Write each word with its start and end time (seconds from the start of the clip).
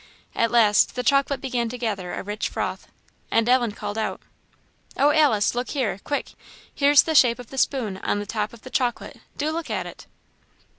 At 0.33 0.49
last 0.49 0.95
the 0.95 1.03
chocolate 1.03 1.41
began 1.41 1.69
to 1.69 1.77
gather 1.77 2.15
a 2.15 2.23
rich 2.23 2.49
froth, 2.49 2.87
and 3.29 3.47
Ellen 3.47 3.73
called 3.73 3.99
out 3.99 4.19
"Oh, 4.97 5.11
Alice! 5.11 5.53
look 5.53 5.69
here 5.69 5.99
quick! 6.03 6.31
here's 6.73 7.03
the 7.03 7.13
shape 7.13 7.37
of 7.37 7.51
the 7.51 7.57
spoon 7.59 7.97
on 7.97 8.17
the 8.17 8.25
top 8.25 8.51
of 8.51 8.63
the 8.63 8.71
chocolate! 8.71 9.19
do 9.37 9.51
look 9.51 9.69
at 9.69 9.85
it." 9.85 10.07